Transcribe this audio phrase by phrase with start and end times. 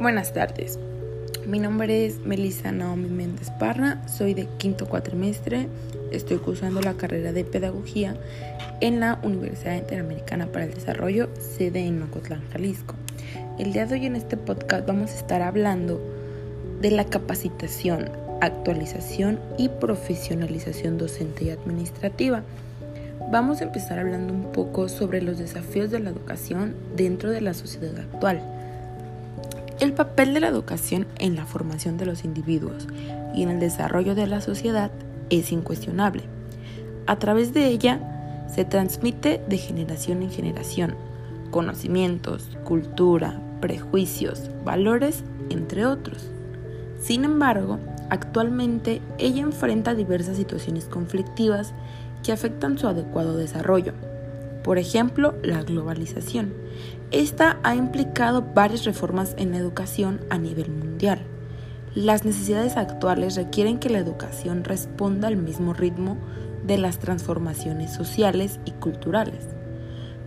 [0.00, 0.78] Buenas tardes.
[1.46, 5.68] Mi nombre es Melissa Naomi Méndez Parra, soy de quinto cuatrimestre,
[6.10, 8.16] estoy cursando la carrera de Pedagogía
[8.80, 12.94] en la Universidad Interamericana para el Desarrollo, sede en Ocotlán, Jalisco.
[13.58, 16.00] El día de hoy en este podcast vamos a estar hablando
[16.80, 18.10] de la capacitación,
[18.40, 22.42] actualización y profesionalización docente y administrativa.
[23.30, 27.52] Vamos a empezar hablando un poco sobre los desafíos de la educación dentro de la
[27.52, 28.40] sociedad actual.
[29.80, 32.86] El papel de la educación en la formación de los individuos
[33.34, 34.90] y en el desarrollo de la sociedad
[35.30, 36.24] es incuestionable.
[37.06, 40.96] A través de ella se transmite de generación en generación
[41.50, 46.28] conocimientos, cultura, prejuicios, valores, entre otros.
[47.00, 47.78] Sin embargo,
[48.10, 51.72] actualmente ella enfrenta diversas situaciones conflictivas
[52.22, 53.94] que afectan su adecuado desarrollo.
[54.62, 56.52] Por ejemplo, la globalización.
[57.10, 61.22] Esta ha implicado varias reformas en la educación a nivel mundial.
[61.94, 66.18] Las necesidades actuales requieren que la educación responda al mismo ritmo
[66.64, 69.48] de las transformaciones sociales y culturales.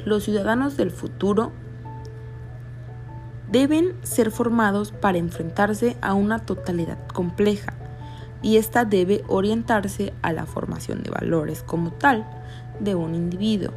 [0.03, 1.51] Los ciudadanos del futuro
[3.49, 7.73] deben ser formados para enfrentarse a una totalidad compleja
[8.41, 12.27] y esta debe orientarse a la formación de valores como tal
[12.79, 13.71] de un individuo,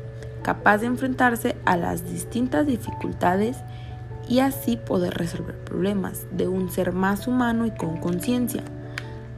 [0.47, 3.57] capaz de enfrentarse a las distintas dificultades
[4.29, 8.63] y así poder resolver problemas de un ser más humano y con conciencia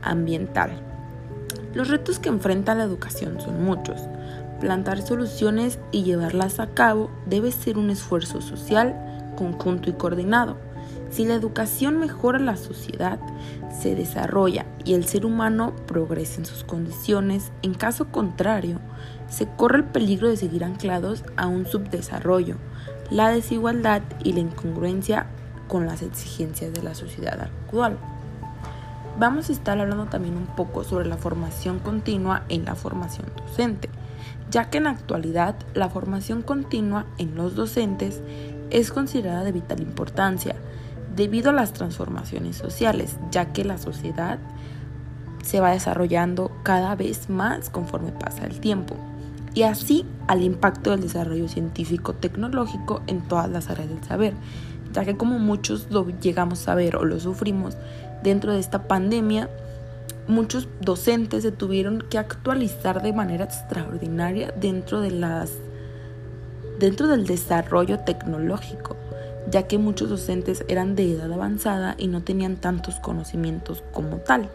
[0.02, 0.70] ambiental.
[1.72, 4.02] Los retos que enfrenta la educación son muchos.
[4.60, 8.94] Plantar soluciones y llevarlas a cabo debe ser un esfuerzo social
[9.34, 10.58] conjunto y coordinado.
[11.08, 13.18] Si la educación mejora la sociedad,
[13.80, 18.78] se desarrolla y el ser humano progresa en sus condiciones, en caso contrario,
[19.28, 22.56] se corre el peligro de seguir anclados a un subdesarrollo,
[23.10, 25.26] la desigualdad y la incongruencia
[25.68, 27.98] con las exigencias de la sociedad actual.
[29.18, 33.90] Vamos a estar hablando también un poco sobre la formación continua en la formación docente,
[34.50, 38.22] ya que en la actualidad la formación continua en los docentes
[38.70, 40.54] es considerada de vital importancia
[41.16, 44.38] debido a las transformaciones sociales, ya que la sociedad
[45.42, 48.96] se va desarrollando cada vez más conforme pasa el tiempo
[49.58, 54.34] y así al impacto del desarrollo científico tecnológico en todas las áreas del saber,
[54.92, 57.76] ya que como muchos lo llegamos a ver o lo sufrimos
[58.22, 59.50] dentro de esta pandemia,
[60.28, 65.50] muchos docentes se tuvieron que actualizar de manera extraordinaria dentro de las
[66.78, 68.96] dentro del desarrollo tecnológico,
[69.50, 74.50] ya que muchos docentes eran de edad avanzada y no tenían tantos conocimientos como tal.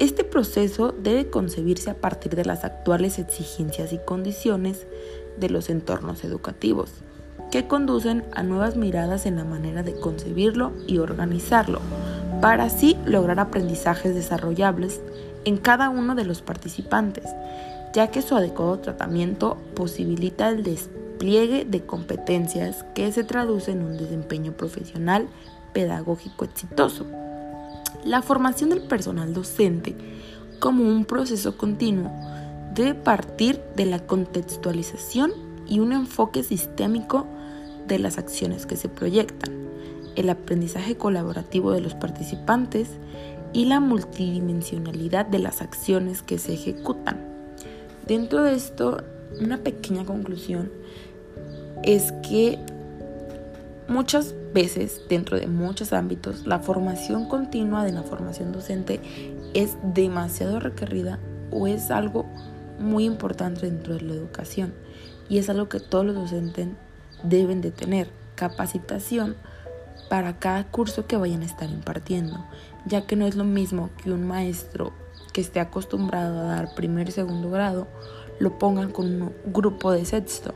[0.00, 4.86] Este proceso debe concebirse a partir de las actuales exigencias y condiciones
[5.38, 6.90] de los entornos educativos,
[7.50, 11.80] que conducen a nuevas miradas en la manera de concebirlo y organizarlo,
[12.40, 15.02] para así lograr aprendizajes desarrollables
[15.44, 17.26] en cada uno de los participantes,
[17.92, 23.98] ya que su adecuado tratamiento posibilita el despliegue de competencias que se traducen en un
[23.98, 25.28] desempeño profesional
[25.74, 27.04] pedagógico exitoso.
[28.04, 29.94] La formación del personal docente
[30.58, 32.10] como un proceso continuo
[32.74, 35.32] debe partir de la contextualización
[35.66, 37.26] y un enfoque sistémico
[37.86, 39.52] de las acciones que se proyectan,
[40.16, 42.88] el aprendizaje colaborativo de los participantes
[43.52, 47.18] y la multidimensionalidad de las acciones que se ejecutan.
[48.06, 49.02] Dentro de esto,
[49.40, 50.70] una pequeña conclusión
[51.82, 52.58] es que
[53.90, 59.00] muchas veces, dentro de muchos ámbitos, la formación continua de la formación docente
[59.52, 61.18] es demasiado requerida
[61.50, 62.24] o es algo
[62.78, 64.72] muy importante dentro de la educación.
[65.28, 66.68] Y es algo que todos los docentes
[67.24, 69.36] deben de tener, capacitación
[70.08, 72.44] para cada curso que vayan a estar impartiendo,
[72.86, 74.92] ya que no es lo mismo que un maestro
[75.32, 77.86] que esté acostumbrado a dar primer y segundo grado
[78.38, 80.54] lo pongan con un grupo de sexto,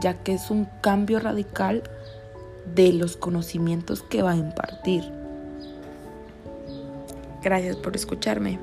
[0.00, 1.82] ya que es un cambio radical
[2.74, 5.04] de los conocimientos que va a impartir.
[7.42, 8.58] Gracias por escucharme.